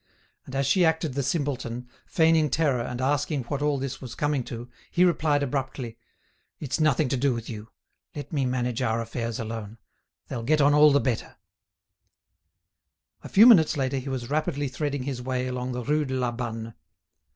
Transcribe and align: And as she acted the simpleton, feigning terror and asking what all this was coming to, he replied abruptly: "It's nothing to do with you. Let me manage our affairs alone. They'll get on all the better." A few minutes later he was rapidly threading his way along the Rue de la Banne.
And 0.47 0.55
as 0.55 0.65
she 0.65 0.83
acted 0.83 1.13
the 1.13 1.21
simpleton, 1.21 1.87
feigning 2.07 2.49
terror 2.49 2.81
and 2.81 2.99
asking 2.99 3.43
what 3.43 3.61
all 3.61 3.77
this 3.77 4.01
was 4.01 4.15
coming 4.15 4.43
to, 4.45 4.67
he 4.89 5.05
replied 5.05 5.43
abruptly: 5.43 5.99
"It's 6.59 6.79
nothing 6.79 7.07
to 7.09 7.17
do 7.17 7.35
with 7.35 7.47
you. 7.51 7.69
Let 8.15 8.33
me 8.33 8.47
manage 8.47 8.81
our 8.81 8.99
affairs 8.99 9.39
alone. 9.39 9.77
They'll 10.27 10.41
get 10.41 10.59
on 10.59 10.73
all 10.73 10.89
the 10.91 10.99
better." 10.99 11.35
A 13.23 13.29
few 13.29 13.45
minutes 13.45 13.77
later 13.77 13.97
he 13.99 14.09
was 14.09 14.31
rapidly 14.31 14.67
threading 14.69 15.03
his 15.03 15.21
way 15.21 15.45
along 15.45 15.73
the 15.73 15.83
Rue 15.83 16.05
de 16.05 16.15
la 16.15 16.31
Banne. 16.31 16.73